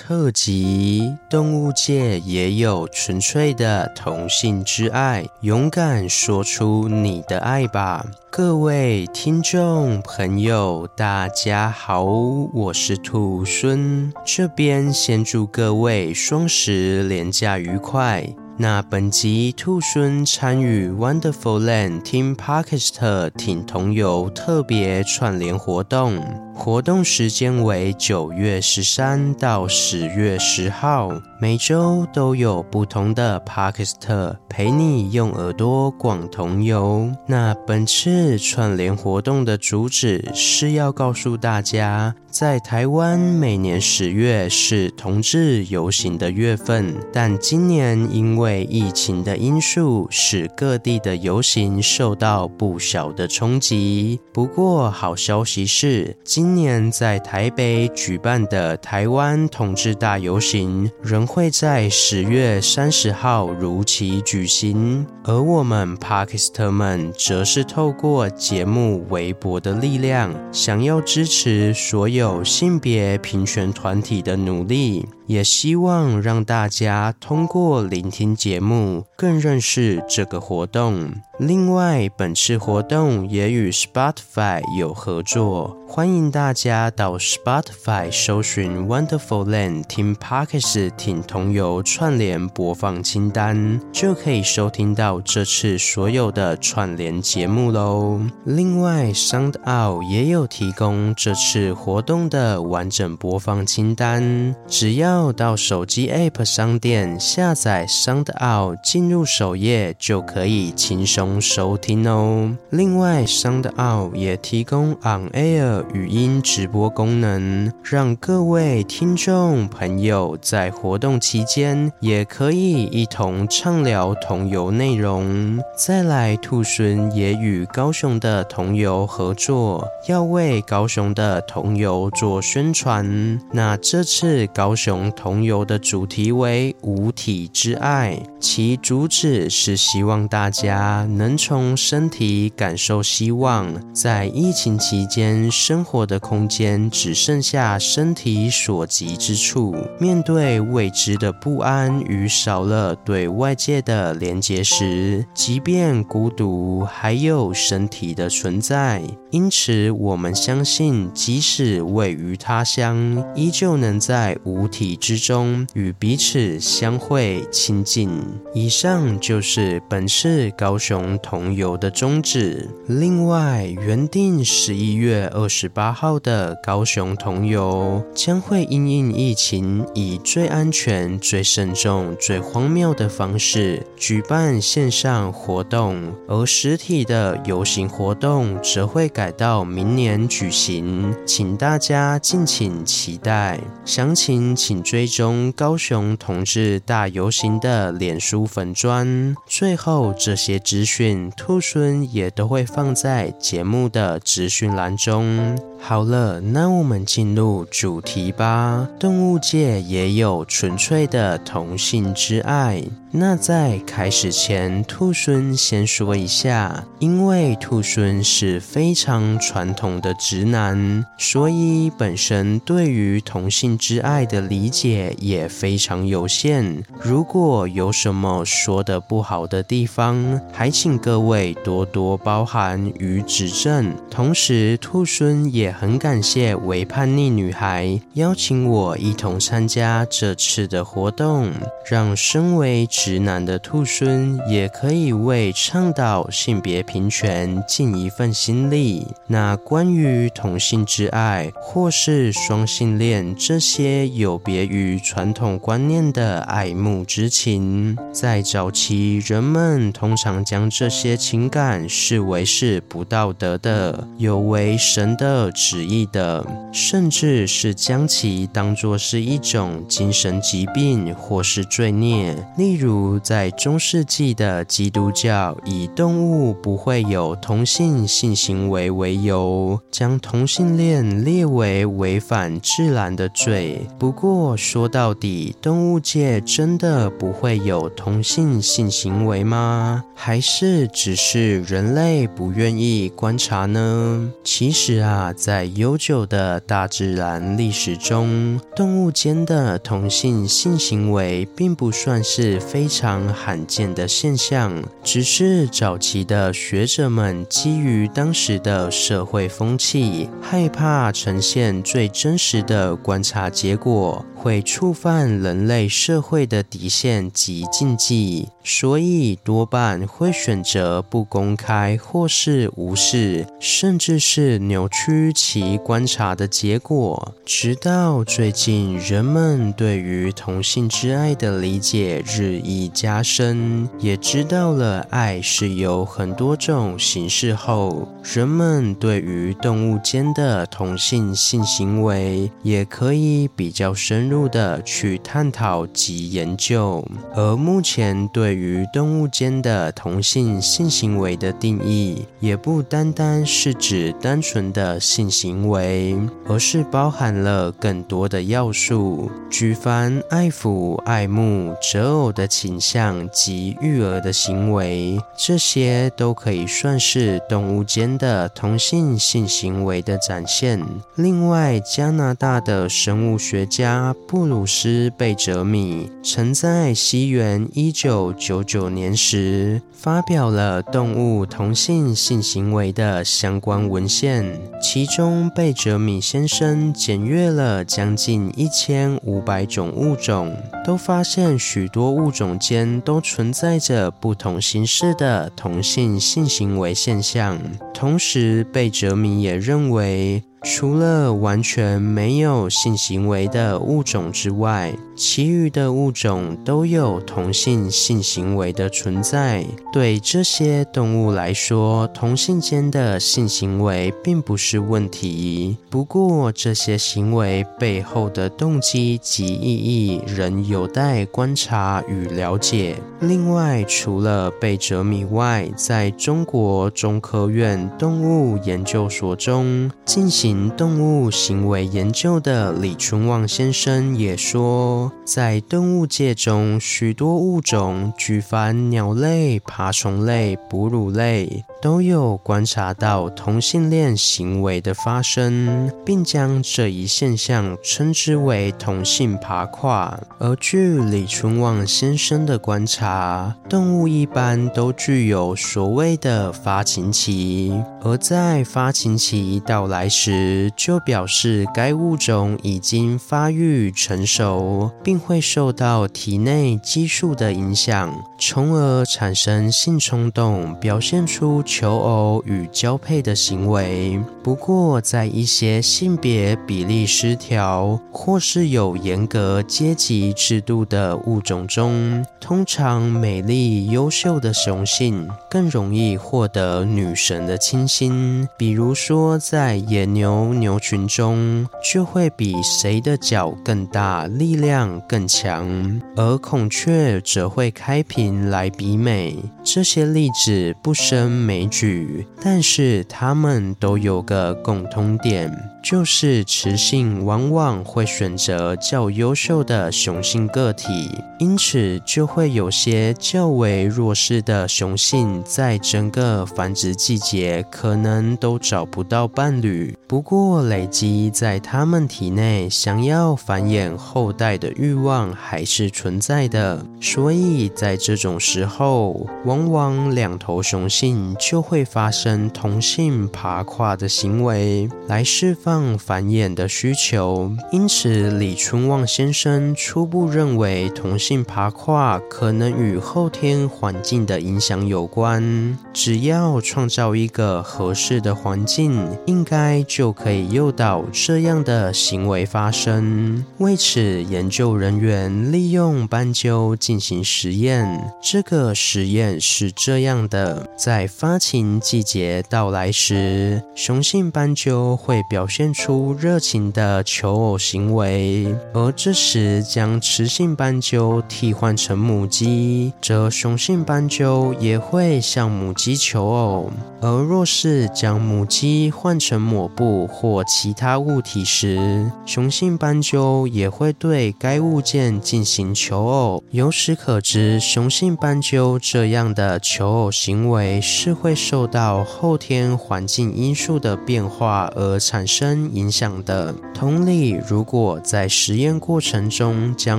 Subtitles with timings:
[0.00, 8.06] 特辑：动物界也有纯粹的同性之爱，勇敢说出你的爱吧！
[8.30, 18.24] 各位听众朋友，大家好，我是兔孙，这边先祝各位双十连假愉快。
[18.60, 26.20] 那本集兔孙参与 Wonderful Land Team Podcast 挺同游特别串联活动，
[26.56, 31.08] 活动时间为九月十三到十月十号，
[31.40, 37.08] 每周都有不同的 Podcast 陪你用耳朵逛同游。
[37.28, 54.20] 那本次串联活动的主旨是要告诉大家，在台湾每年十月是同志游行的月份，但今年因为疫情的因素，使各地的游行受到不小的冲击。
[54.32, 65.04] 不过，好消息是，今年在台北举办的台湾同志大游行，仍会在十月三十号如期举行。
[65.24, 75.08] 而我们帕克斯特们，则是透过节目微薄的力量，想要支持所有有性别平权团体的努力。
[75.26, 81.12] 也希望让大家通过聆听节目，更认识这个活动。
[81.38, 98.18] 另外，本次活动也与 Spotify 有合作，欢迎大家到 Spotify 搜寻 Wonderful Land Team Podcast 挺同游串联播放清单，就可以收听到这次所有的串联节目喽。
[98.44, 112.56] 另外，SoundOut 也有提供这次活动的完整播放清单，只要到手机 App 商店下载 SoundOut，进入首页就可以轻松收听哦。
[112.70, 125.58] 另外，SoundOut 也提供 On Air 语音直播功能，让各位听众朋友在活动期间也可以一同畅聊同游内容。
[125.76, 133.38] 再来，兔孙也与高雄的同游合作，要为高雄的同游做宣传。
[133.52, 141.06] 那这次高雄同游的主题为“五体之爱”，其主旨是希望大家。
[141.10, 159.02] 能从身体感受希望，在疫情期间生活的空间只剩下身体所及之处，面对未知的不安与少了对外界的连接时，即便孤独，还有身体的存在。
[159.30, 168.10] 因此，我们相信，即使位于他乡，依旧能在五体之中与彼此相会亲近。
[168.54, 170.98] 以上就是本次高雄。
[171.22, 172.68] 同游的宗旨。
[172.86, 193.56] 另外，原定十一月二十八号的高雄同游将会因应疫情，以最安全、最慎重、最荒谬的方式举办线上活动，而实体的游行活动则会改到明年举行，请大大家敬请期待。
[193.84, 199.32] 详情请追踪高雄同志大游行的脸书粉砖。
[199.46, 201.30] 最后，这些资讯。
[201.36, 205.56] 兔孙也都会放在节目的资讯栏中。
[205.80, 208.86] 好了，那我们进入主题吧。
[208.98, 212.82] 动物界也有纯粹的同性之爱。
[213.10, 226.84] 那在开始前，兔孙先说一下，因为兔孙是非常传统的直男，所以本身对于同性之爱的理解也非常有限。
[227.00, 233.90] 如果有什么说的不好的地方，还请各位多多包涵与指正。
[234.10, 241.52] 同时，兔孙也也很感谢为叛逆女孩邀请我一同参加这次的活动，
[241.90, 249.06] 让身为直男的兔孙也可以为倡导性别平权尽一份心力。
[249.26, 272.32] 那关于同性之爱或是双性恋这些有别于传统观念的爱慕之情，在早期人们通常将这些情感视为是不道德的，有违神的旨意的，甚至是将其当作是一种精神疾病或是罪孽。
[272.56, 283.84] 例如，在中世纪的基督教，以动物不会有同性性行为为由，将同性恋列为违反自然的罪。
[283.98, 290.04] 不过，说到底，动物界真的不会有同性性行为吗？
[290.14, 294.32] 还是只是人类不愿意观察呢？
[294.44, 314.22] 其实啊，在悠久的大自然历史中，动物间的同性性行为并不算是非常罕见的现象，只是早期的学者们基于当时的社会风气，害怕呈现最真实的观察结果。
[314.38, 327.34] 会触犯人类社会的底线及禁忌，所以多半会选择不公开或是无视，甚至是扭曲其观察的结果。
[327.44, 347.04] 直到最近，人们对于同性之爱的理解日益加深，也知道了爱是有很多种形式后，人们对于动物间的同性性行为也可以比较深入的去探讨及研究，
[347.34, 356.16] 而目前对于动物间的同性性行为的定义，也不单单是指单纯的性行为，
[356.46, 370.84] 而是包含了更多的要素，举凡爱抚、爱慕、择偶的倾向及育儿的行为，这些都可以算是动物间的同性性行为的展现。
[371.14, 384.44] 另外，加拿大的生物学家布鲁斯·贝哲米曾在西元一九九九年时发表了动物同性性行为的相关文献，
[384.82, 390.54] 其中贝哲米先生检阅了将近一千五百种物种，
[390.84, 397.58] 都发现许多物种间都存在着不同形式的同性性行为现象。
[397.94, 409.66] 同时，贝哲米也认为，除了完全没有性行为的物种之外，其余的物种都有同性性行为的存在。
[409.92, 415.76] 对这些动物来说，同性间的性行为并不是问题。
[415.90, 422.96] 不过，这些行为背后的动机及意义仍有待观察与了解。
[423.20, 430.70] 另外，除了贝哲米外，在中国中科院动物研究所中进行。
[430.76, 441.64] 动物行为研究的李春旺先生也说在动物界中，许多物种，举凡鸟类、爬虫类、哺乳类。
[441.80, 450.18] 都有观察到同性恋行为的发生，并将这一现象称之为同性爬跨。
[450.40, 457.72] 而据李春旺先生的观察，动物一般都具有所谓的发情期，
[458.02, 471.62] 而在发情期到来时，就表示该物种已经发育成熟，并会受到体内激素的影响，从而产生性冲动，表现出。
[471.68, 474.18] 求偶与交配的行为。
[474.42, 488.48] 不过，在一些性别比例失调或是有严格阶级制度的物种中，通常美丽优秀的雄性更容易获得女神的倾心。
[488.56, 499.36] 比如说，在野牛牛群中，就会比谁的角更大、力量更强，而孔雀则会开屏来比美。
[499.62, 505.50] 这些例子不胜枚举，但是它们都有个共通点。
[505.80, 519.96] 就是雌性往往会选择较优秀的雄性个体，因此就会有些较为弱势的雄性在整个繁殖季节可能都找不到伴侣。
[520.06, 535.96] 不过，累积在他们体内想要繁衍后代的欲望还是存在的，所以在这种时候，往往两头雄性就会发生同性爬跨的行为来释放。
[535.96, 545.78] 繁衍的需求，因此李春旺先生初步认为同性爬跨可能与后天环境的影响有关。
[545.94, 553.44] 只要创造一个合适的环境，应该就可以诱导这样的行为发生。
[553.58, 558.12] 为此，研究人员利用斑鸠进行实验。
[558.22, 576.70] 这个实验是这样的：在发情季节到来时，雄性斑鸠会表现出热情的求偶行为，而这时将雌性斑鸠替换成母鸡，则雄性斑鸠也会向母鸡求偶。
[577.00, 586.42] 而若是将母鸡换成抹布或其他物体时，雄性斑鸠也会对该物件进行求偶。
[586.50, 596.54] 由此可知，雄性斑鸠这样的求偶行为是会会受到后天环境因素的变化而产生影响的。
[596.72, 599.98] 同理，如果在实验过程中将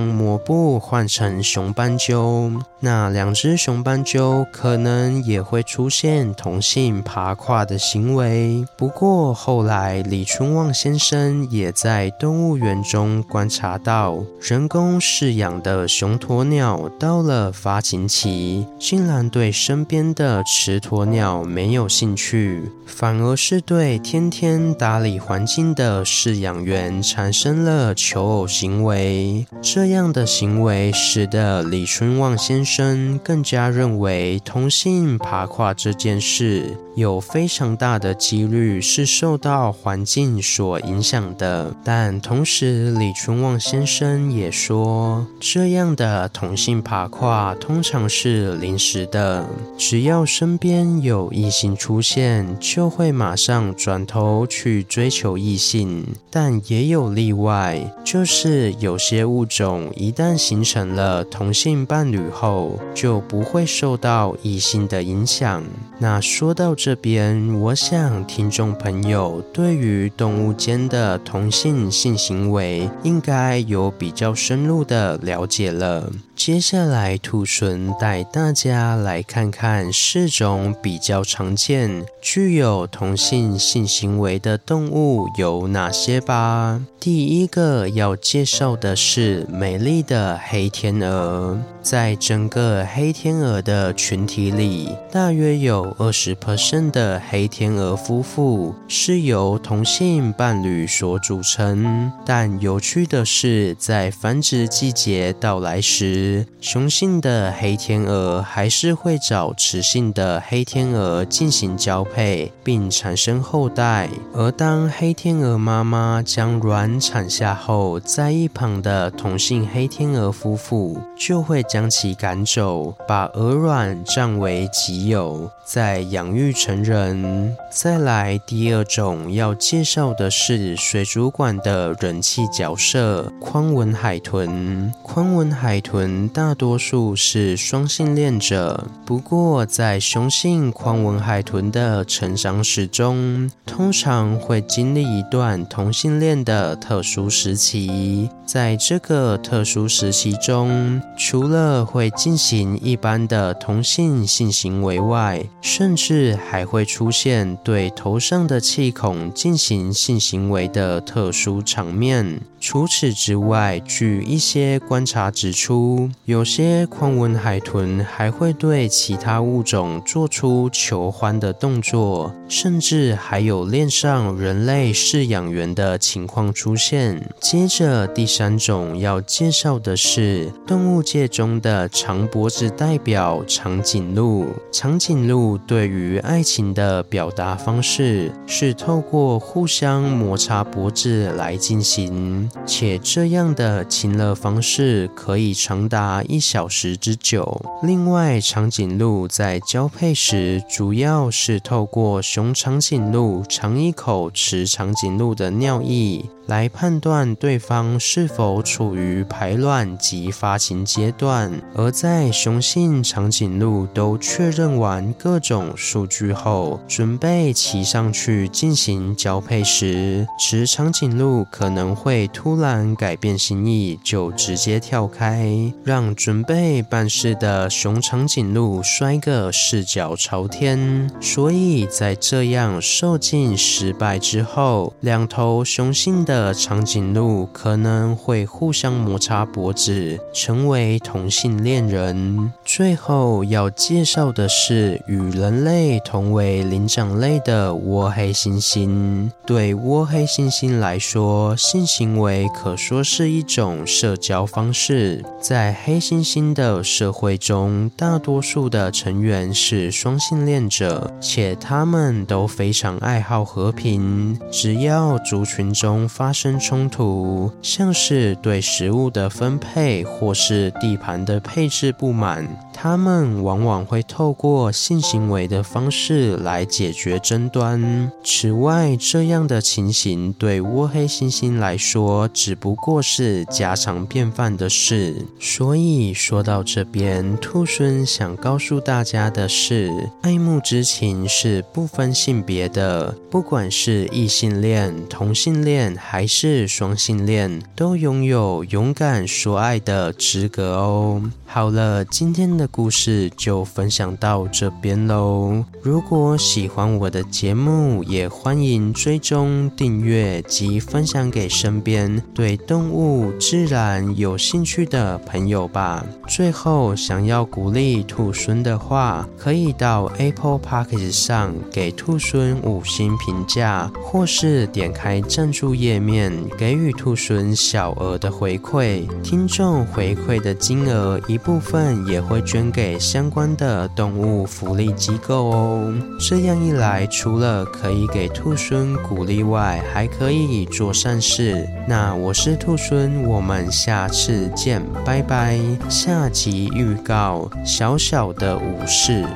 [0.00, 8.64] 抹布换成雄斑鸠，那两只雄斑鸠可能也会出现同性爬跨的行为。
[8.76, 29.46] 不过后来，李春旺先生也在动物园中观察到，人工饲养的雄鸵鸟到了发情期，竟然对身边的雌鸵鸟没有兴趣，反而是对天天打理环境的饲养员产生了求偶行为。
[29.60, 36.76] 这样的行为使得李春旺先生更加认为同性爬跨这件事。
[36.96, 49.48] 有非常大的几率是受到环境所影响的，但同时李春旺先生也说，这样的同性爬跨通常是临时的，
[49.78, 56.06] 只要身边有有异性出现，就会马上转头去追求异性。
[56.30, 65.64] 但也有例外，就是有些物种一旦形成了同性伴侣后，就不会受到异性的影响。
[65.98, 76.08] 那说到这边，我想听众朋友对于动物间的同性性行为应该有比较深入的了解了。
[76.36, 86.80] 接下来，兔猻带大家来看看四种比比较常见、具有同性性行为的动物有哪些吧。
[86.98, 91.56] 第一个要介绍的是美丽的黑天鹅。
[91.80, 102.12] 在整个黑天鹅的群体里，大约有二十 percent 的黑天鹅夫妇是由同性伴侣所组成。
[102.26, 114.08] 但有趣的是，在繁殖季节到来时，雄性的黑天鹅还是会找雌性的黑天天鹅进行交配，并产生后代。
[114.32, 127.54] 而当黑天鹅妈妈将卵产下后，在一旁的同性黑天鹅夫妇就会将其赶走，把鹅卵占为己有，再养育成人。
[127.70, 134.90] 再来，第二种要介绍的是水族馆的人气角色——宽吻海豚。
[135.02, 148.28] 宽吻海豚大多数是双性恋者，不过在雄性宽吻海豚的成长史中，通常会经历一段同性恋的特殊时期。
[148.44, 162.40] 在这个特殊时期中，除了会进行一般的同性性行为外，甚至还会出现对头上的气孔进行性行为的特殊场面。
[162.58, 177.30] 除此之外，据一些观察指出，有些宽吻海豚还会对其他物种做出求欢的动作，甚至还有恋上人类饲养员的情况出现。
[177.40, 184.46] 接着，第三种要介绍的是动物界中的长脖子代表长颈鹿。
[184.72, 192.50] 长颈鹿对于爱情的表达方式是透过互相摩擦脖子来进行。
[192.66, 197.60] 且这样的亲热方式可以长达一小时之久。
[197.82, 206.24] 另外，长颈鹿在交配时，主要是透过雄长颈鹿尝一口雌长颈鹿的尿液。
[206.46, 231.10] 来判断对方是否处于排卵及发情阶段，而在雄性长颈鹿都确认完各种数据后，准备骑上去进行交配时，雌长颈鹿可能会突然改变心意，就直接跳开，让准备办事的雄长颈鹿摔个四脚朝天。
[231.20, 242.52] 所以在这样受精失败之后，两头雄性的的长颈鹿可能会互相摩擦脖子，成为同性恋人。
[242.64, 249.28] 最后要介绍的是与人类同为灵长类的倭黑猩猩。
[249.44, 255.24] 对倭黑猩猩来说，性行为可说是一种社交方式。
[255.40, 264.38] 在黑猩猩的社会中，大多数的成员是双性性恋者，且他们都非常爱好和平。
[264.48, 278.08] 只要族群中发生冲突，像是对食物的分配或是地盘的配置不满，他们往往会透过性行为的方式来解决争端。
[278.22, 285.26] 此外，这样的情形对窝黑猩猩来说只不过是家常便饭的事。
[285.40, 289.90] 所以说到这边，兔孙想告诉大家的是，
[290.22, 301.22] 爱慕之情是不分性别的，不管是异性恋、同性恋还是双性恋，都拥有勇敢说爱的资格哦。
[301.46, 305.64] 好了，今天的故事就分享到这边喽。
[305.82, 316.04] 如果喜欢我的节目，也欢迎追踪、订阅及分享给身边对动物、自然有兴趣的朋友吧。
[316.28, 329.06] 最后，想要鼓励兔猻的话，可以到 Apple Podcast 上给兔猻五星评价，或是点开赞助页面，给予兔猻小额的回馈。
[329.22, 335.94] 听众回馈的金额一部分也会捐给相关的动物福利机构哦。
[336.18, 341.66] 这样一来，除了可以给兔猻鼓励外，还可以做善事。
[341.88, 345.58] 那我是兔猻，我们下次见，拜拜。
[345.88, 349.26] 下集预告：小小的武士。